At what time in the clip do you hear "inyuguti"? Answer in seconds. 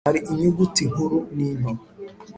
0.31-0.83